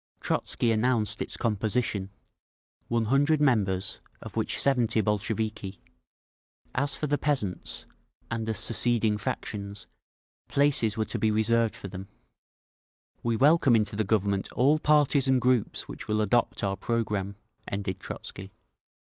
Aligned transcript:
Trotzky 0.19 0.71
announced 0.71 1.21
its 1.21 1.37
composition: 1.37 2.09
100 2.87 3.39
members, 3.39 3.99
of 4.19 4.35
which 4.35 4.59
70 4.59 4.99
Bolsheviki…. 5.01 5.79
As 6.73 6.95
for 6.95 7.05
the 7.05 7.19
peasants, 7.19 7.85
and 8.31 8.47
the 8.47 8.55
seceding 8.55 9.19
factions, 9.19 9.85
places 10.47 10.97
were 10.97 11.05
to 11.05 11.19
be 11.19 11.29
reserved 11.29 11.75
for 11.75 11.87
them. 11.87 12.07
"We 13.21 13.35
welcome 13.35 13.75
into 13.75 13.95
the 13.95 14.03
Government 14.03 14.51
all 14.53 14.79
parties 14.79 15.27
and 15.27 15.39
groups 15.39 15.87
which 15.87 16.07
will 16.07 16.21
adopt 16.21 16.63
our 16.63 16.75
programme," 16.75 17.35
ended 17.67 17.99
Trotzky. 17.99 18.51